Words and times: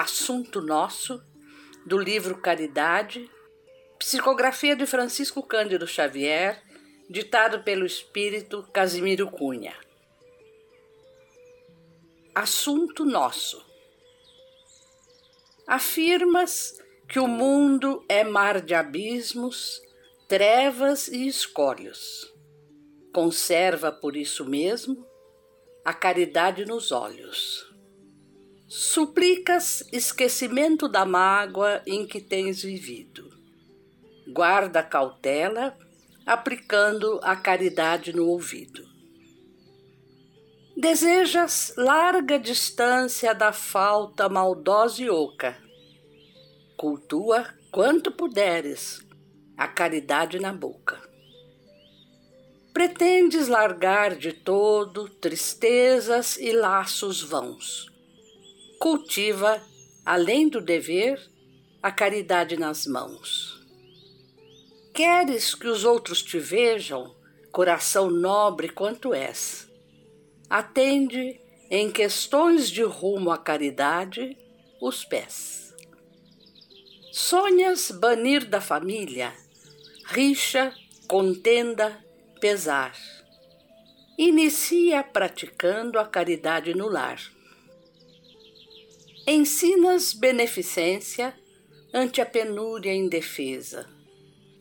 Assunto 0.00 0.60
Nosso 0.60 1.20
do 1.84 1.98
livro 1.98 2.40
Caridade, 2.40 3.28
psicografia 3.98 4.76
de 4.76 4.86
Francisco 4.86 5.42
Cândido 5.42 5.88
Xavier, 5.88 6.62
ditado 7.10 7.64
pelo 7.64 7.84
espírito 7.84 8.62
Casimiro 8.72 9.28
Cunha. 9.28 9.74
Assunto 12.32 13.04
Nosso. 13.04 13.60
Afirmas 15.66 16.80
que 17.08 17.18
o 17.18 17.26
mundo 17.26 18.04
é 18.08 18.22
mar 18.22 18.60
de 18.60 18.74
abismos, 18.74 19.82
trevas 20.28 21.08
e 21.08 21.26
escolhos. 21.26 22.32
Conserva 23.12 23.90
por 23.90 24.14
isso 24.14 24.44
mesmo 24.44 25.04
a 25.84 25.92
caridade 25.92 26.64
nos 26.64 26.92
olhos. 26.92 27.66
Suplicas 28.68 29.82
esquecimento 29.90 30.86
da 30.88 31.06
mágoa 31.06 31.80
em 31.86 32.06
que 32.06 32.20
tens 32.20 32.62
vivido. 32.62 33.32
Guarda 34.30 34.82
cautela, 34.82 35.74
aplicando 36.26 37.18
a 37.22 37.34
caridade 37.34 38.14
no 38.14 38.26
ouvido. 38.26 38.86
Desejas 40.76 41.72
larga 41.78 42.38
distância 42.38 43.34
da 43.34 43.54
falta 43.54 44.28
maldosa 44.28 45.02
e 45.02 45.08
oca 45.08 45.56
Cultua 46.76 47.46
quanto 47.72 48.12
puderes 48.12 49.04
a 49.56 49.66
caridade 49.66 50.38
na 50.38 50.52
boca. 50.52 51.00
Pretendes 52.74 53.48
largar 53.48 54.14
de 54.14 54.32
todo 54.32 55.08
tristezas 55.08 56.36
e 56.36 56.52
laços 56.52 57.22
vãos. 57.22 57.97
Cultiva, 58.78 59.62
além 60.04 60.48
do 60.48 60.60
dever, 60.60 61.20
a 61.82 61.90
caridade 61.90 62.56
nas 62.56 62.86
mãos. 62.86 63.66
Queres 64.94 65.54
que 65.54 65.66
os 65.66 65.84
outros 65.84 66.22
te 66.22 66.38
vejam, 66.38 67.14
coração 67.52 68.10
nobre 68.10 68.68
quanto 68.68 69.14
és. 69.14 69.70
Atende, 70.48 71.40
em 71.70 71.90
questões 71.90 72.70
de 72.70 72.82
rumo 72.82 73.30
à 73.30 73.38
caridade, 73.38 74.36
os 74.80 75.04
pés. 75.04 75.74
Sonhas 77.12 77.90
banir 77.90 78.44
da 78.46 78.60
família 78.60 79.34
rixa, 80.10 80.72
contenda, 81.06 82.02
pesar. 82.40 82.94
Inicia 84.16 85.04
praticando 85.04 85.98
a 85.98 86.06
caridade 86.06 86.74
no 86.74 86.88
lar. 86.88 87.20
Ensinas 89.30 90.14
beneficência 90.14 91.38
ante 91.92 92.18
a 92.18 92.24
penúria 92.24 92.94
indefesa, 92.94 93.86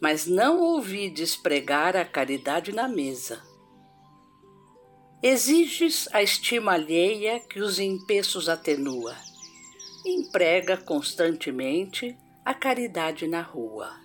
mas 0.01 0.27
não 0.27 0.59
ouvides 0.59 1.37
pregar 1.37 1.95
a 1.95 2.03
caridade 2.03 2.73
na 2.73 2.85
mesa. 2.85 3.41
Exiges 5.23 6.09
a 6.11 6.21
estima 6.21 6.73
alheia 6.73 7.39
que 7.39 7.61
os 7.61 7.79
empeços 7.79 8.49
atenua. 8.49 9.15
Emprega 10.05 10.75
constantemente 10.75 12.17
a 12.43 12.53
caridade 12.53 13.25
na 13.25 13.41
rua. 13.41 13.97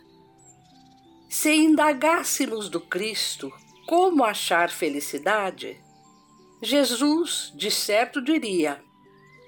Se 1.29 1.53
indagássemos 1.53 2.69
do 2.69 2.81
Cristo 2.81 3.53
como 3.89 4.23
achar 4.23 4.71
felicidade, 4.71 5.77
Jesus 6.63 7.53
de 7.57 7.69
certo 7.69 8.23
diria: 8.23 8.81